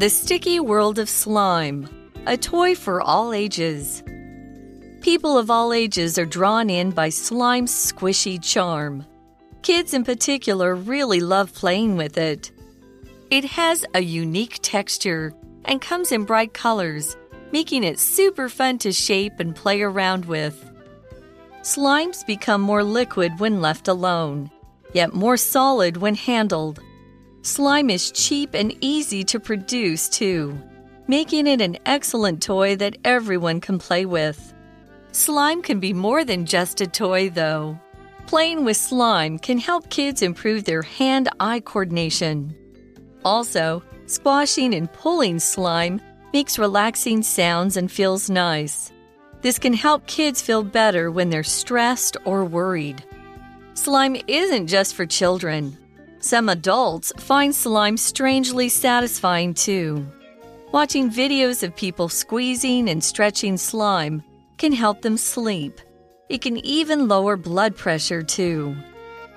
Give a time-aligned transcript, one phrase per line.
[0.00, 1.86] The Sticky World of Slime,
[2.26, 4.02] a toy for all ages.
[5.02, 9.04] People of all ages are drawn in by slime's squishy charm.
[9.60, 12.50] Kids in particular really love playing with it.
[13.30, 15.34] It has a unique texture
[15.66, 17.14] and comes in bright colors,
[17.52, 20.64] making it super fun to shape and play around with.
[21.60, 24.50] Slimes become more liquid when left alone,
[24.94, 26.80] yet more solid when handled.
[27.42, 30.60] Slime is cheap and easy to produce, too,
[31.08, 34.52] making it an excellent toy that everyone can play with.
[35.12, 37.80] Slime can be more than just a toy, though.
[38.26, 42.54] Playing with slime can help kids improve their hand eye coordination.
[43.24, 45.98] Also, squashing and pulling slime
[46.34, 48.92] makes relaxing sounds and feels nice.
[49.40, 53.02] This can help kids feel better when they're stressed or worried.
[53.72, 55.78] Slime isn't just for children.
[56.22, 60.06] Some adults find slime strangely satisfying too.
[60.70, 64.22] Watching videos of people squeezing and stretching slime
[64.58, 65.80] can help them sleep.
[66.28, 68.76] It can even lower blood pressure too.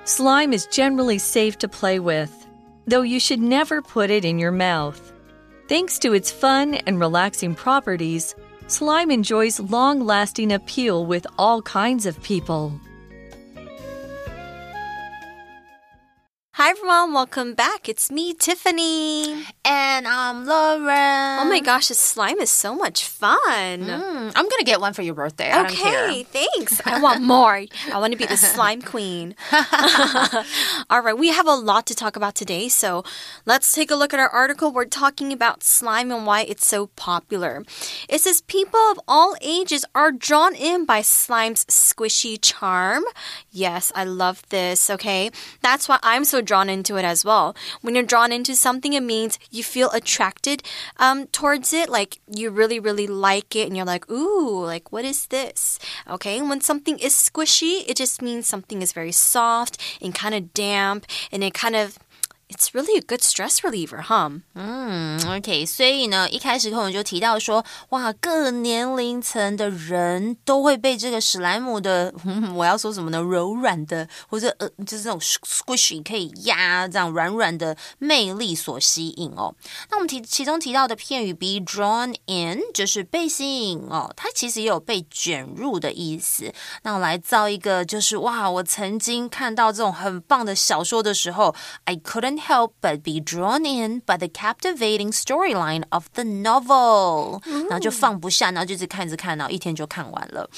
[0.03, 2.45] Slime is generally safe to play with,
[2.85, 5.13] though you should never put it in your mouth.
[5.69, 8.35] Thanks to its fun and relaxing properties,
[8.67, 12.77] slime enjoys long lasting appeal with all kinds of people.
[16.63, 17.89] Hi everyone, welcome back.
[17.89, 19.43] It's me, Tiffany.
[19.65, 21.39] And I'm Lauren.
[21.41, 23.41] Oh my gosh, this slime is so much fun.
[23.81, 25.51] Mm, I'm gonna get one for your birthday.
[25.51, 25.65] I.
[25.65, 26.81] Okay, thanks.
[26.85, 27.65] I want more.
[27.91, 29.35] I want to be the slime queen.
[30.89, 33.03] All right, we have a lot to talk about today, so
[33.45, 34.71] let's take a look at our article.
[34.71, 37.65] We're talking about slime and why it's so popular.
[38.07, 43.03] It says people of all ages are drawn in by slime's squishy charm.
[43.51, 45.29] Yes, I love this, okay?
[45.61, 47.55] That's why I'm so drawn into it as well.
[47.81, 50.63] When you're drawn into something, it means you feel attracted
[50.97, 55.05] um, towards it, like you really, really like it, and you're like, ooh, like what
[55.05, 55.79] is this?
[56.09, 60.53] Okay, when something is squishy, it just means something is very soft and kind of
[60.53, 61.97] damp, and it kind of
[62.53, 64.39] it's really a good stress reliever, huh?
[64.53, 72.13] 嗯，OK，所以呢，一开始可能就提到说，哇，各年龄层的人都会被这个史莱姆的，
[72.55, 73.19] 我要说什么呢？
[73.19, 79.55] 柔软的或者呃，就是这种 squishy 可以压这样软软的魅力所吸引哦。
[79.89, 86.53] 那我们提其中提到的片语 be drawn in 就是被吸引哦，它其实也有被卷入的意思。
[86.83, 91.55] 那我来造一个，就是哇，我曾经看到这种很棒的小说的时候
[91.85, 100.48] ，I couldn't help but be drawn in by the captivating storyline of the novel，、然后就放不下，然后就一直看，一直看，然后一天就看完了。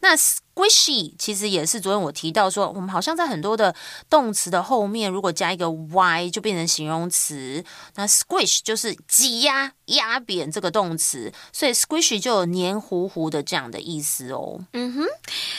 [0.00, 0.16] 那
[0.54, 3.74] squishy 其实也是昨天我提到说，我们好像在很多的
[4.10, 7.64] 动词的后面，如果加一个 y 就变成形容词。
[7.94, 14.60] 那 squish 就是挤压、压扁这个动词，所以 squishy 就有黏糊糊的这样的意思哦。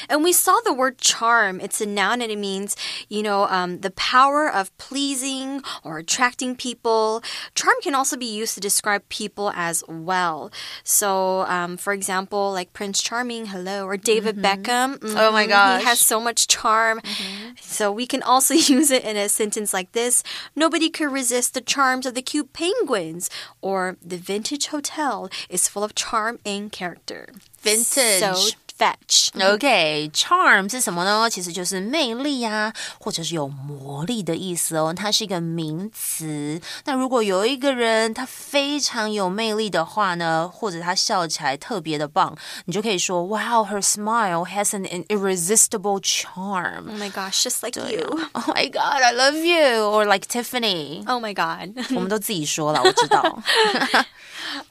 [0.09, 1.59] And we saw the word charm.
[1.59, 2.73] It's a noun and it means,
[3.07, 7.21] you know, um, the power of pleasing or attracting people.
[7.53, 10.51] Charm can also be used to describe people as well.
[10.83, 14.82] So, um, for example, like Prince Charming, hello, or David Beckham.
[15.02, 15.80] Oh my gosh.
[15.80, 17.00] He has so much charm.
[17.00, 17.50] Mm-hmm.
[17.60, 20.22] So we can also use it in a sentence like this
[20.54, 23.30] Nobody could resist the charms of the cute penguins.
[23.60, 27.32] Or the vintage hotel is full of charm and character.
[27.60, 28.20] Vintage.
[28.20, 29.29] So fetch.
[29.53, 31.29] OK，charm、是什么呢？
[31.29, 34.93] 其实就是魅力啊，或者是有魔力的意思哦。
[34.93, 36.61] 它是一个名词。
[36.85, 42.35] 那如果有一个人他非常有魅力的话呢，或者他笑起来特别的棒，
[42.65, 46.89] 你就可以说，Wow, her smile has an, an irresistible charm.
[46.89, 48.07] Oh my gosh, just like 对 you.
[48.07, 49.83] 啊 Oh my God, I love you.
[49.83, 51.03] Or like Tiffany.
[51.05, 51.75] Oh my god.
[51.95, 53.43] 我们都自己说了，我知道。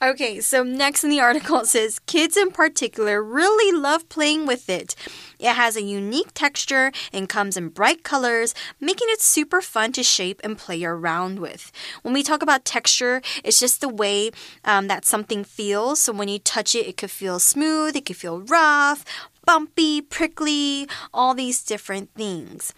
[0.10, 4.70] okay, so next in the article it says kids in particular really love playing with
[4.70, 4.96] it.
[5.40, 10.04] It has a unique texture and comes in bright colors, making it super fun to
[10.04, 11.72] shape and play around with.
[12.02, 14.32] When we talk about texture, it's just the way
[14.64, 16.02] um, that something feels.
[16.02, 19.04] So when you touch it, it could feel smooth, it could feel rough,
[19.46, 22.74] bumpy, prickly, all these different things.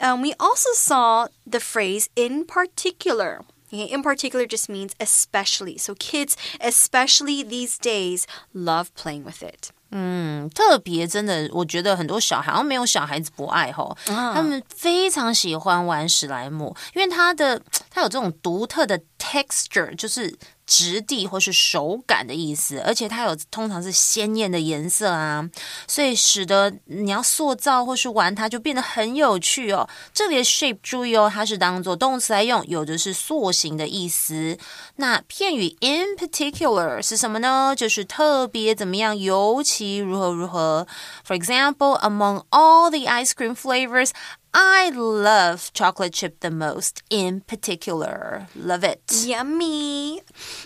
[0.00, 3.44] Um, we also saw the phrase in particular.
[3.71, 5.77] Okay, in particular just means especially.
[5.77, 9.69] So kids, especially these days, love playing with it.
[9.91, 17.59] 嗯，特别真的，我觉得很多小孩好像没有小孩子不爱吼，他们非常喜欢玩史莱姆，因为它的
[17.89, 20.35] 它有这种独特的 texture，就是
[20.66, 25.48] 质地或是手感的意思，而且它有通常是鲜艳的颜色啊，
[25.86, 29.88] 所以使得你要塑造或是玩它就变得很有趣哦。
[30.12, 34.56] 这里的 shape 注意哦，它是当做动词来用，有的是塑形的意思。
[34.96, 37.74] 那片语 in particular 是什么呢？
[37.76, 40.86] 就是特别怎么样，尤其如何如何。
[41.26, 44.10] For example, among all the ice cream flavors.
[44.56, 48.46] I love chocolate chip the most in particular.
[48.54, 49.02] Love it.
[49.26, 50.22] Yummy.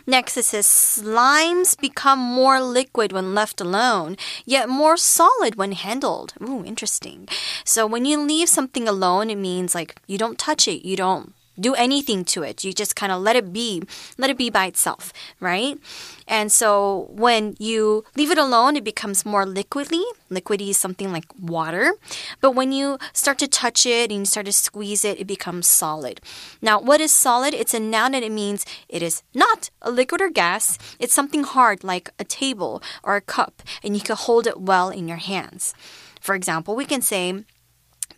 [0.07, 6.35] Next, it says slimes become more liquid when left alone, yet more solid when handled.
[6.43, 7.29] Ooh, interesting.
[7.65, 11.33] So when you leave something alone, it means like you don't touch it, you don't
[11.61, 12.65] do anything to it.
[12.65, 13.83] You just kind of let it be,
[14.17, 15.79] let it be by itself, right?
[16.27, 20.03] And so when you leave it alone, it becomes more liquidy.
[20.31, 21.95] Liquidy is something like water.
[22.41, 25.67] But when you start to touch it and you start to squeeze it, it becomes
[25.67, 26.21] solid.
[26.61, 27.55] Now, what is solid?
[27.55, 30.79] It's a noun and it means it is not a liquid or gas.
[30.99, 34.91] It's something hard like a table or a cup, and you can hold it well
[34.91, 35.75] in your hands.
[36.21, 37.45] For example, we can say,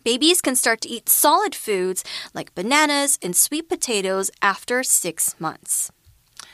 [0.04, 2.02] Babies can start to eat solid foods
[2.32, 5.88] like bananas and sweet potatoes after six months.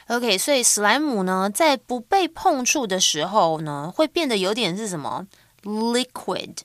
[0.09, 5.27] OK，所以史莱姆呢，在不被碰触的时候呢，会变得有点是什么？
[5.63, 6.59] liquid。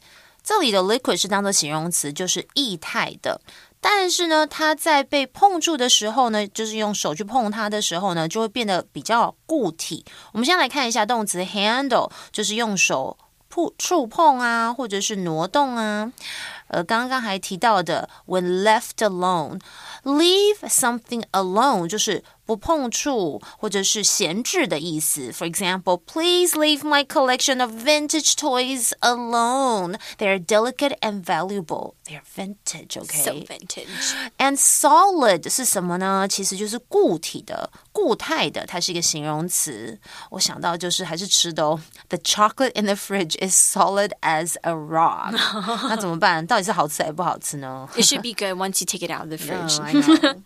[0.44, 3.42] 这里的 liquid 是当做形容词，就是液态的。
[3.80, 10.06] 但是呢，它在被碰触的时候呢，就是用手去碰它的时候呢，就会变得比较固体。
[10.32, 13.18] 我们先来看一下动词 handle，就是用手
[13.50, 16.12] 触触碰啊，或者是挪动啊。
[16.72, 25.32] 呃，刚刚还提到的，when left alone，leave something alone 就是不碰触或者是闲置的意思。
[25.32, 29.98] For example, please leave my collection of vintage toys alone.
[30.18, 31.96] They are delicate and valuable.
[32.06, 33.24] They are vintage, okay?
[33.24, 33.88] So vintage.
[34.38, 36.28] And solid 是什么呢？
[36.30, 40.00] 其实就是固体的、固态的，它是一个形容词。
[40.30, 41.82] 我想到就是还是吃的哦。
[42.08, 45.32] The chocolate in the fridge is solid as a rock.
[45.90, 46.48] 那怎么办？
[46.48, 47.90] 到 底是好吃还是不好吃呢？
[47.96, 49.80] It should be good once you take it out of the fridge.
[49.80, 50.44] No, I know.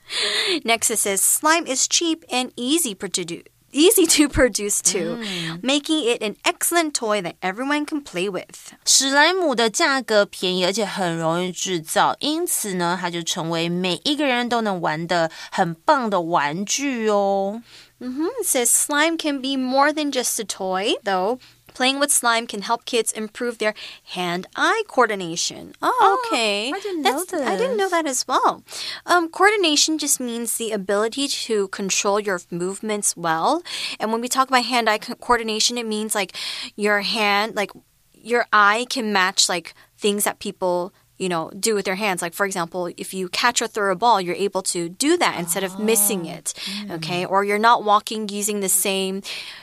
[0.64, 3.44] Next, it says slime is cheap and easy produce
[3.74, 5.64] easy to produce too, mm.
[5.64, 8.74] making it an excellent toy that everyone can play with.
[8.86, 17.62] 史莱姆的价格便宜，而且很容易制造，因此呢，它就成为每一个人都能玩的很棒的玩具哦。
[18.00, 18.44] Mm -hmm.
[18.44, 21.40] It says slime can be more than just a toy, though.
[21.77, 23.75] Playing with slime can help kids improve their
[24.05, 25.75] hand-eye coordination.
[25.83, 26.73] Oh, oh okay.
[26.73, 27.47] I didn't know that.
[27.47, 28.65] I didn't know that as well.
[29.05, 33.63] Um, coordination just means the ability to control your movements well.
[34.01, 36.35] And when we talk about hand-eye coordination, it means like
[36.77, 37.73] your hand, like
[38.15, 42.24] your eye can match like things that people you know, do with their hands.
[42.24, 45.38] Like, for example, if you catch or throw a ball, you're able to do that
[45.38, 46.54] instead of missing it.
[46.90, 47.26] Okay.
[47.26, 49.22] Or you're not walking using the same,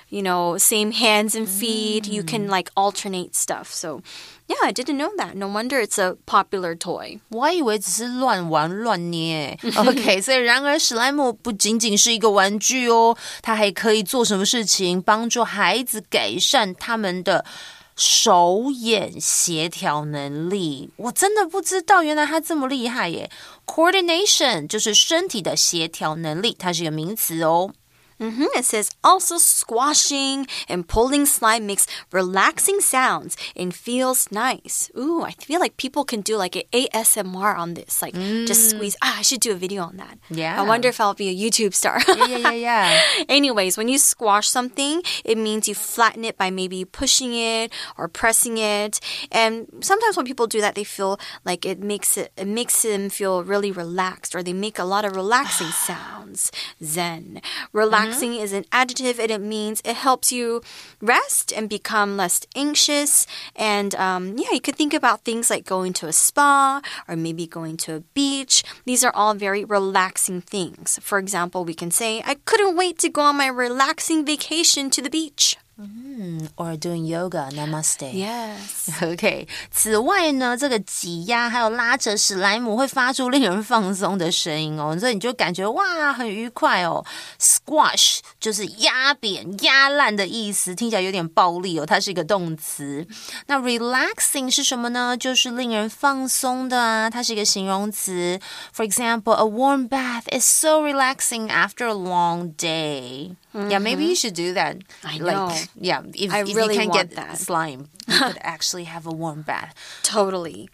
[0.09, 2.06] you know, same hands and feet.
[2.06, 3.73] You can like alternate stuff.
[3.73, 4.03] So,
[4.47, 5.35] yeah, I didn't know that.
[5.35, 7.19] No wonder it's a popular toy.
[7.31, 9.59] 我还以为只是乱玩乱捏。
[9.76, 15.03] OK，所以然而史莱姆不仅仅是一个玩具哦，它还可以做什么事情？
[15.03, 17.44] 帮助孩子改善他们的。
[17.95, 23.30] 手眼协调能力，我真的不知道，原来他这么厉害耶
[23.66, 27.72] ！Coordination 就是身体的协调能力，它是一个名词哦。
[28.19, 28.60] Mm -hmm.
[28.60, 34.89] It says also squashing and pulling slime makes relaxing sounds and feels nice.
[34.98, 38.01] Ooh, I feel like people can do like an ASMR on this.
[38.01, 38.48] Like mm.
[38.48, 38.95] just squeeze.
[39.01, 40.18] Ah, I should do a video on that.
[40.30, 40.62] Yeah.
[40.62, 41.98] I wonder if I'll be a YouTube star.
[42.07, 43.01] yeah, yeah, yeah, yeah.
[43.38, 48.07] Anyways, when you squash something, it means you flatten it by maybe pushing it or
[48.07, 48.99] pressing it.
[49.31, 53.09] And sometimes when people do that, they feel like it makes it it makes them
[53.09, 56.52] feel really relaxed or they make a lot of relaxing sounds.
[56.83, 57.42] Zen.
[57.71, 60.62] Relax Relaxing is an adjective and it means it helps you
[61.02, 63.26] rest and become less anxious.
[63.56, 67.48] And um, yeah, you could think about things like going to a spa or maybe
[67.48, 68.64] going to a beach.
[68.86, 71.00] These are all very relaxing things.
[71.02, 75.02] For example, we can say, I couldn't wait to go on my relaxing vacation to
[75.02, 75.57] the beach.
[75.75, 78.13] Mm, or doing yoga, namaste.
[78.13, 78.92] Yes.
[79.01, 79.47] OK.
[79.71, 87.03] 此外呢，这个挤压还有拉扯史莱姆会发出令人放松的声音哦，所以你就感觉哇很愉快哦。
[87.39, 93.06] Squash 就是压扁、压烂的意思，听起来有点暴力哦，它是一个动词。
[93.46, 95.17] 那 relaxing 是什么呢？
[95.17, 98.41] 就是令人放松的啊，它是一个形容词。
[98.75, 103.37] For example, a warm bath is so relaxing after a long day.
[103.53, 103.70] Mm -hmm.
[103.70, 104.77] Yeah, maybe you should do that.
[105.03, 105.48] I know.
[105.48, 107.39] Like, yeah, if, I if really you can want get that.
[107.39, 109.72] slime, you could actually have a warm bath.
[110.03, 110.69] Totally.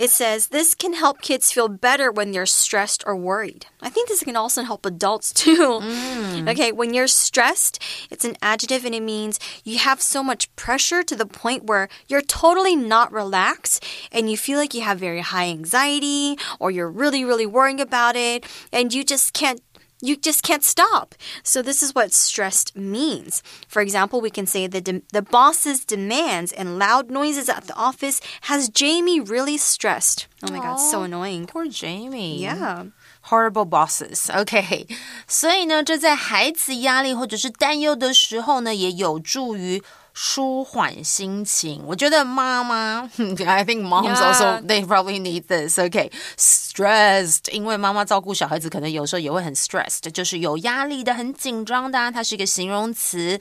[0.00, 3.66] It says this can help kids feel better when they're stressed or worried.
[3.82, 5.80] I think this can also help adults too.
[5.82, 6.50] Mm.
[6.50, 11.02] Okay, when you're stressed, it's an adjective and it means you have so much pressure
[11.02, 15.20] to the point where you're totally not relaxed and you feel like you have very
[15.20, 19.60] high anxiety or you're really, really worrying about it and you just can't
[20.01, 21.15] you just can't stop.
[21.43, 23.41] So this is what stressed means.
[23.67, 28.19] For example, we can say the the boss's demands and loud noises at the office
[28.41, 30.27] has Jamie really stressed.
[30.43, 31.47] Oh my god, so annoying.
[31.47, 32.41] Poor Jamie.
[32.41, 32.91] Yeah.
[33.29, 34.29] Horrible bosses.
[34.29, 34.87] OK，
[35.27, 39.81] 所以呢，这在孩子压力或者是担忧的时候呢，也有助于
[40.12, 41.82] 舒缓心情。
[41.86, 43.10] 我觉得妈妈
[43.46, 45.78] ，I think moms also they probably need this.
[45.78, 53.38] OK, stressed，因为妈妈照顾小孩子，可能有时候也会很 stressed，就是有压力的、很紧张的、啊，它是一个形容词。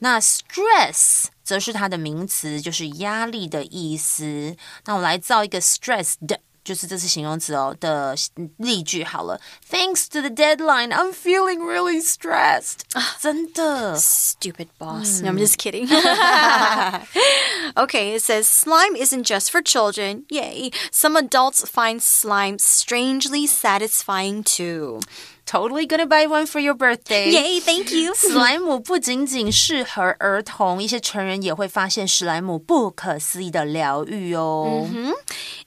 [0.00, 4.56] 那 stress 则是它的名词，就是压力的意思。
[4.84, 6.40] 那我来造一个 stress 的。
[6.67, 8.15] 就是这是形容词哦的
[8.57, 9.39] 例句好了。
[9.69, 12.79] Thanks to the deadline, I'm feeling really stressed.
[13.19, 15.21] 真的 Stupid boss.
[15.21, 15.87] No, I'm just kidding.
[17.75, 20.23] okay, it says slime isn't just for children.
[20.29, 20.71] Yay.
[20.91, 25.01] Some adults find slime strangely satisfying too.
[25.45, 27.29] totally gonna buy one for your birthday.
[27.29, 28.13] Yay, thank you.
[28.15, 34.87] 史莱姆不仅仅适合儿童，一些成人也会发现史莱姆不可思议的疗愈哦。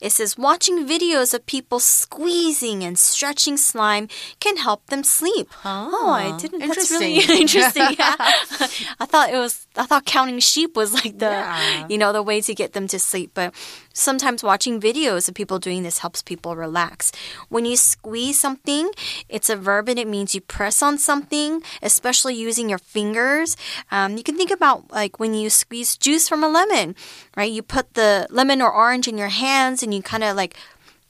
[0.02, 4.08] It says watching videos of people squeezing and stretching slime
[4.40, 5.48] can help them sleep.
[5.64, 6.60] Oh, I ah, didn't.
[6.60, 7.42] That's really interesting.
[7.42, 7.96] interesting.
[8.00, 8.16] Yeah.
[9.00, 9.68] I thought it was.
[9.78, 11.88] I thought counting sheep was like the, Yeah.
[11.88, 13.32] you know, the way to get them to sleep.
[13.36, 13.54] But
[13.94, 17.12] sometimes watching videos of people doing this helps people relax.
[17.50, 18.92] When you squeeze something,
[19.30, 23.58] it's a verb and it means you press on something, especially using your fingers.
[23.92, 26.96] Um, you can think about like when you squeeze juice from a lemon,
[27.36, 27.52] right?
[27.52, 30.56] You put the lemon or orange in your hands and you kind of like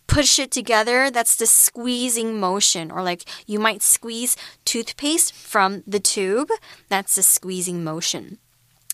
[0.08, 1.10] push it together.
[1.10, 2.92] That's the squeezing motion.
[2.92, 4.36] Or like you might squeeze
[4.66, 6.50] toothpaste from the tube.
[6.90, 8.38] That's the squeezing motion.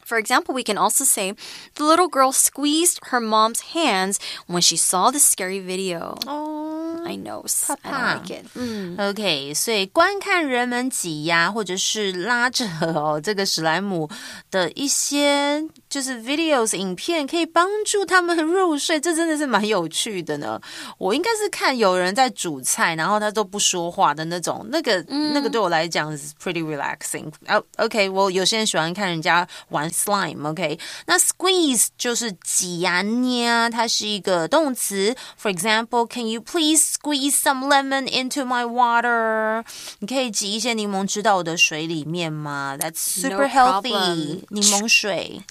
[0.08, 1.34] For example, we can also say
[1.76, 6.16] the little girl squeezed her mom's hands when she saw the scary video.
[6.26, 6.67] 哦
[7.07, 7.45] I know.
[7.45, 7.79] I Papa.
[7.83, 8.47] don't like it.
[8.57, 9.11] Mm.
[9.11, 14.09] OK，所以观看人们挤压或者是拉扯哦，这个史莱姆
[14.51, 20.61] 的一些就是 videos 影片，可以帮助他们入睡，这真的是蛮有趣的呢。
[20.99, 27.31] 我应该是看有人在煮菜，然后他都不说话的那种，那个、那个对我来讲是 pretty relaxing。
[27.49, 35.15] 哦、o k 我有些人喜欢看人家玩 slime，OK，、那 squeeze 就是挤呀、捏啊，它是一个动词。
[35.41, 39.65] For example，can you please squeeze some lemon into my water？
[40.01, 42.77] 你可以挤一些柠檬汁到我的水里面吗？
[42.79, 44.45] That's super No healthy， problem.
[44.51, 45.43] 柠檬水。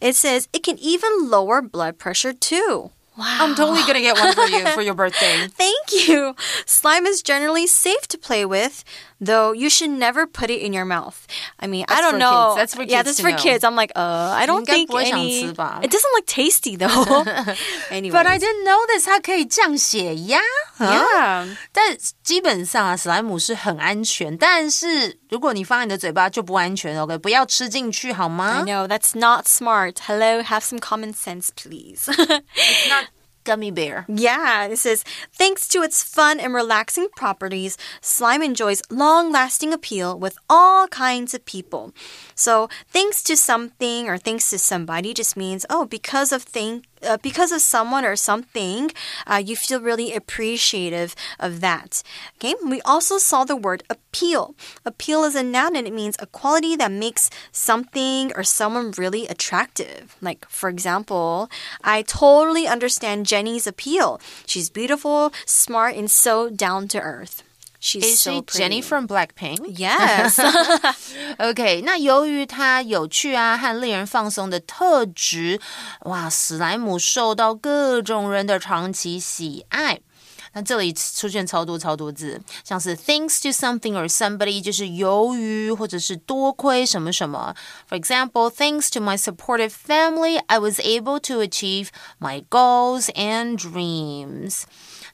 [0.00, 2.90] it says it can even lower blood pressure too.
[3.16, 3.24] Wow.
[3.38, 5.46] I'm totally gonna get one for you for your birthday.
[5.56, 6.34] Thank you.
[6.66, 8.82] Slime is generally safe to play with,
[9.20, 11.26] though you should never put it in your mouth.
[11.58, 12.54] I mean, I That's don't for know.
[12.54, 12.56] kids.
[12.56, 13.38] That's for yeah, kids that's to for know.
[13.38, 13.64] kids.
[13.64, 15.40] I'm like, uh, I don't 应该 think 不会想 any.
[15.46, 15.80] 吃吧？
[15.82, 17.24] It doesn't look tasty though.
[17.90, 20.40] anyway, But I didn't know this，它可以降血压。
[20.78, 21.56] yeah.
[21.72, 29.96] 但基本上啊，史莱姆是很安全，但是如果你放在你的嘴巴就不安全，OK，不要吃进去好 I 吗 know that's not smart.
[30.06, 32.06] Hello, have some common sense, please.
[32.06, 33.06] ？It's not
[33.49, 35.03] gummy bear。Yeah, it says
[35.33, 41.45] thanks to its fun and relaxing properties, slime enjoys long-lasting appeal with all kinds of
[41.45, 41.91] people.
[42.35, 47.17] So, thanks to something or thanks to somebody just means oh, because of thing uh,
[47.21, 48.91] because of someone or something,
[49.27, 52.03] uh, you feel really appreciative of that.
[52.37, 54.55] Okay, we also saw the word appeal.
[54.85, 59.27] Appeal is a noun and it means a quality that makes something or someone really
[59.27, 60.15] attractive.
[60.21, 61.49] Like, for example,
[61.83, 64.19] I totally understand Jennie's appeal.
[64.45, 67.43] She's beautiful, smart, and so down to earth.
[67.81, 69.77] She's Is she Jennie from Blackpink?
[69.77, 70.39] Yes.
[71.39, 71.49] Okay.
[71.49, 75.59] OK，那由于她有趣啊和令人放松的特质，
[76.01, 80.01] 哇，史莱姆受到各种人的长期喜爱。
[80.53, 87.55] 那这里出现超多超多字，像是 thanks to something or somebody，就是由于或者是多亏什么什么。
[87.87, 94.63] For example, thanks to my supportive family, I was able to achieve my goals and dreams.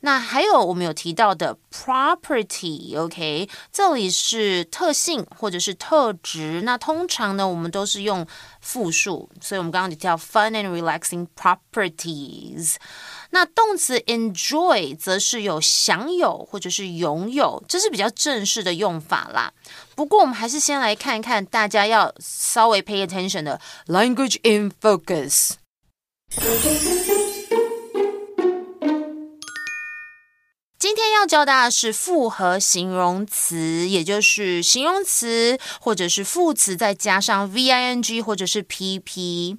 [0.05, 6.62] 那还有我们有提到的 property，OK，、这里是特性或者是特质。
[6.62, 8.24] 那通常呢，我们都是用
[8.62, 12.75] 复数，所以我们刚刚提到 fun and relaxing properties。
[13.31, 19.51] 那动词 enjoy 则是有享有或者是拥有，这是比较正式的用法啦。
[19.95, 25.53] 不过我们还是先来看一看大家要稍微 pay attention 的 language in focus。
[31.15, 39.57] 要教大家是复合形容词，也就是形容词或者是副词再加上 v i n g 或者是 p p。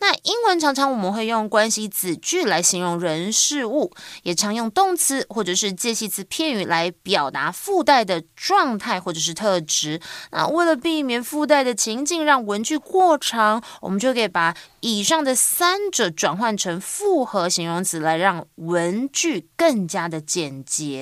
[0.00, 3.92] 那英文常常我们会用关系子句来形容人事物，
[4.24, 10.00] 也常用动词或者是介系词片语来表达附带的状态或者是特质。
[10.32, 20.95] 那为了避免附带的情境让文句过长，我们就可以把以上的三者转换成复合形容词，来让文句更加的简洁。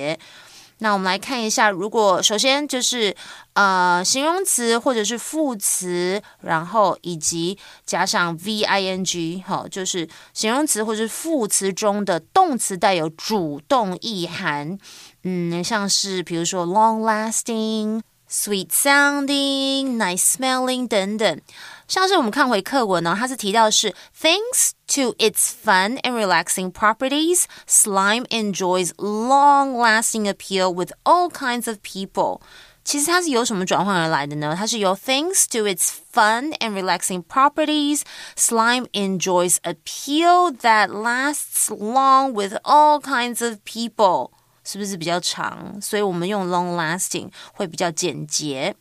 [0.79, 3.15] 那我们来看一下，如果首先就是
[3.53, 14.77] 呃形容词或者是副词，然后以及加上 v i n g，好，就是形容词或者是副词中的动词带有主动意涵，
[15.23, 18.01] 嗯，像是比如说 long lasting。
[18.27, 21.41] Sweet sounding, nice smelling 等等，
[21.88, 31.78] 像是我们看回课文呢，它是提到是 Thanks to its fun and relaxing properties, slime enjoys long-lasting appeal with all kinds of
[31.82, 32.40] people.
[32.82, 34.54] 其实它是由什么转换而来的呢？
[34.56, 38.02] 它是由 Thanks to its fun and relaxing properties,
[38.36, 44.30] slime enjoys appeal that lasts long with all kinds of people.
[44.62, 45.80] 是不是比较长？
[45.80, 48.74] 所以我们用 long lasting 会比较简洁。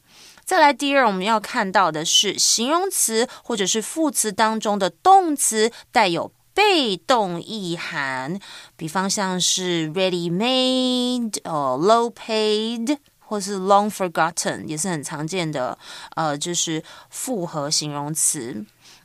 [0.45, 8.39] 再来，第二我们要看到的是形容词或者是副词当中的动词带有被动意涵，
[8.77, 15.79] 比方像是 ready made 哦 low paid 或是 long forgotten 也是很常见的，
[16.15, 18.65] 呃，就是复合形容词。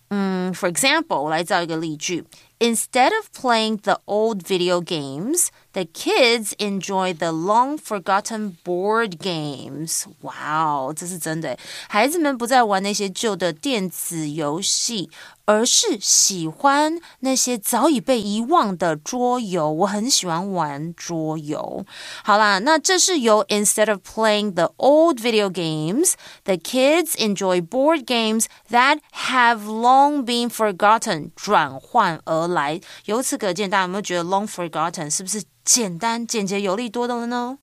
[0.09, 2.25] 嗯，for example，我来造一个例句
[2.59, 5.47] ：Instead of playing the old video games。
[5.72, 10.04] The kids enjoy the long forgotten board games.
[10.20, 11.58] 哇哦，这是真的！
[11.88, 15.10] 孩子们不再玩那些旧的电子游戏，
[15.46, 19.68] 而是喜欢那些早已被遗忘的桌游。
[19.68, 21.84] 我很喜欢玩桌游。
[22.22, 26.12] 好啦，那这是由 instead of playing the old video games,
[26.44, 32.80] the kids enjoy board games that have long been forgotten 转换而来。
[33.06, 35.42] 由此可见，大家有没有觉得 long forgotten 是不是？
[35.71, 37.59] 简单、简洁、有力多的了呢。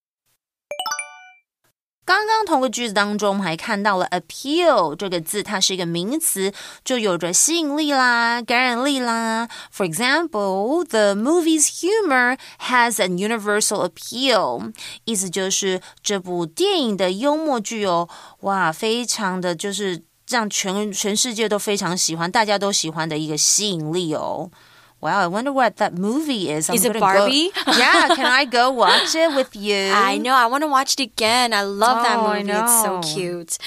[2.05, 6.53] 刚刚同个句子当中，我们还看到了 appeal 这个字，它是一个名词，
[6.85, 9.49] 就有着吸引力啦、感染力啦。
[9.75, 14.73] For example, the movie's humor has an universal appeal，
[15.05, 18.09] 意思就是这部电影的幽默具有
[18.43, 24.53] 哇，非常的就是让全全世界都非常喜欢，大家都喜欢的一个吸引力哦。
[25.01, 26.71] Wow, I wonder what that movie is.
[26.71, 27.51] I'm is it Barbie?
[27.51, 29.91] Go, yeah, can I go watch it with you?
[29.93, 30.35] I know.
[30.35, 31.53] I want to watch it again.
[31.53, 32.51] I love oh, that movie.
[32.51, 33.59] It's so cute.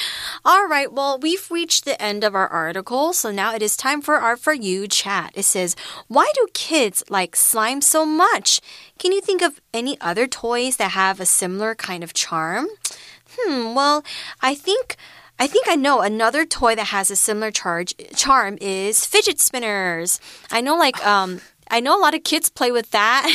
[0.44, 0.92] All right.
[0.92, 3.14] Well, we've reached the end of our article.
[3.14, 5.32] So now it is time for our For You chat.
[5.36, 5.76] It says,
[6.08, 8.60] Why do kids like slime so much?
[8.98, 12.68] Can you think of any other toys that have a similar kind of charm?
[13.38, 14.04] Hmm, well,
[14.42, 14.98] I think
[15.40, 20.20] I think I know another toy that has a similar charge charm is fidget spinners.
[20.52, 23.30] I know like um I know a lot of kids play with that.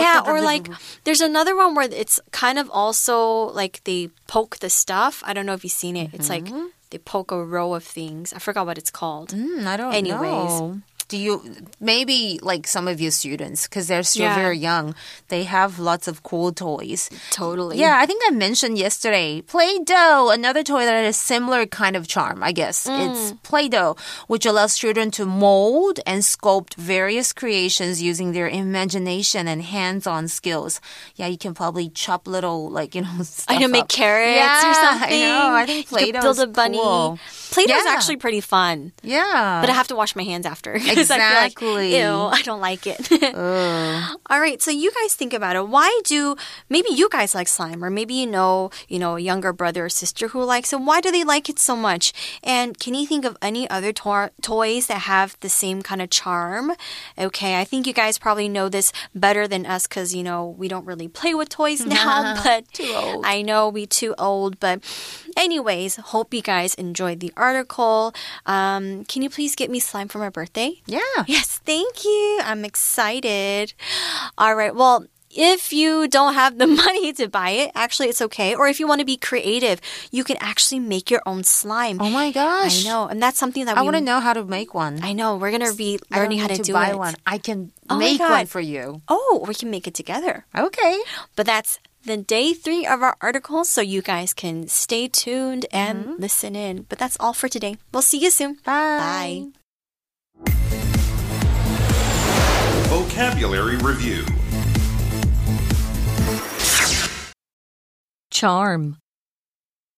[0.00, 0.68] yeah, or like
[1.04, 5.22] there's another one where it's kind of also like they poke the stuff.
[5.24, 6.10] I don't know if you've seen it.
[6.12, 6.66] It's like mm-hmm.
[6.90, 8.32] they poke a row of things.
[8.32, 9.30] I forgot what it's called.
[9.30, 11.42] Mm, I don't Anyways, know do you
[11.80, 14.34] maybe like some of your students because they're still yeah.
[14.34, 14.94] very young
[15.28, 17.10] they have lots of cool toys.
[17.30, 17.78] Totally.
[17.78, 22.06] Yeah i think i mentioned yesterday play-doh another toy that has a similar kind of
[22.06, 22.86] charm i guess.
[22.86, 23.10] Mm.
[23.10, 29.62] it's play-doh which allows children to mold and sculpt various creations using their imagination and
[29.62, 30.80] hands-on skills.
[31.16, 33.16] Yeah you can probably chop little like you know
[33.48, 36.78] i can make carrots yeah, or something i know i think play-doh build a bunny.
[36.78, 37.18] cool.
[37.50, 37.80] play-doh yeah.
[37.80, 38.92] is actually pretty fun.
[39.02, 39.60] Yeah.
[39.62, 42.00] But i have to wash my hands after Exactly.
[42.00, 43.10] I like, Ew, I don't like it.
[44.30, 45.68] All right, so you guys think about it.
[45.68, 46.36] Why do
[46.68, 49.88] maybe you guys like slime, or maybe you know, you know, a younger brother or
[49.88, 50.80] sister who likes it.
[50.80, 52.12] Why do they like it so much?
[52.42, 56.10] And can you think of any other to toys that have the same kind of
[56.10, 56.72] charm?
[57.16, 60.68] Okay, I think you guys probably know this better than us because you know we
[60.68, 62.42] don't really play with toys now.
[62.42, 63.24] but too old.
[63.24, 64.60] I know we too old.
[64.60, 64.80] But
[65.38, 68.12] anyways, hope you guys enjoyed the article.
[68.44, 70.82] Um, can you please get me slime for my birthday?
[70.86, 71.00] Yeah.
[71.26, 72.40] Yes, thank you.
[72.42, 73.72] I'm excited.
[74.36, 74.74] All right.
[74.74, 78.54] Well, if you don't have the money to buy it, actually, it's okay.
[78.54, 82.00] Or if you want to be creative, you can actually make your own slime.
[82.00, 82.84] Oh my gosh!
[82.84, 85.00] I know, and that's something that I want to know how to make one.
[85.02, 86.98] I know we're gonna be learning how to, to do buy it.
[86.98, 87.14] one.
[87.26, 89.02] I can oh make one for you.
[89.08, 90.46] Oh, we can make it together.
[90.56, 90.98] Okay,
[91.36, 96.04] but that's the day three of our article, so you guys can stay tuned and
[96.04, 96.20] mm -hmm.
[96.20, 96.86] listen in.
[96.88, 97.76] But that's all for today.
[97.92, 98.54] We'll see you soon.
[98.64, 99.00] Bye.
[99.00, 99.58] Bye.
[102.88, 104.24] Vocabulary Review
[108.30, 108.96] Charm.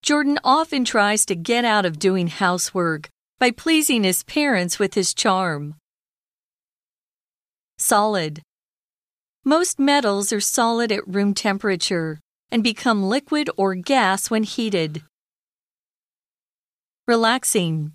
[0.01, 3.09] Jordan often tries to get out of doing housework
[3.39, 5.75] by pleasing his parents with his charm.
[7.77, 8.41] Solid.
[9.43, 12.19] Most metals are solid at room temperature
[12.51, 15.01] and become liquid or gas when heated.
[17.07, 17.93] Relaxing.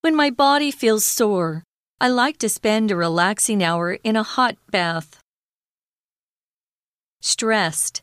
[0.00, 1.64] When my body feels sore,
[2.00, 5.20] I like to spend a relaxing hour in a hot bath.
[7.20, 8.00] Stressed.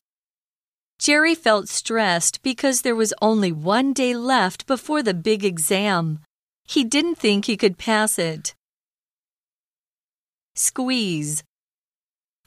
[1.00, 6.20] Jerry felt stressed because there was only one day left before the big exam.
[6.68, 8.54] He didn't think he could pass it.
[10.54, 11.44] Squeeze.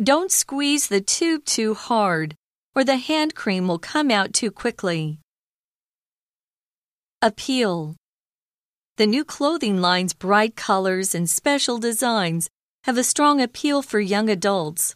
[0.02, 2.36] Don't squeeze the tube too hard,
[2.76, 5.20] or the hand cream will come out too quickly.
[7.22, 7.96] Appeal.
[8.98, 12.50] The new clothing line's bright colors and special designs
[12.84, 14.94] have a strong appeal for young adults.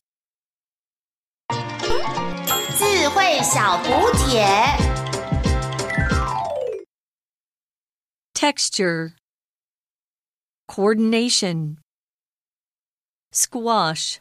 [2.78, 4.46] 智慧小补帖
[8.36, 9.16] Texture.
[10.68, 11.78] Coordination.
[13.32, 14.20] Squash.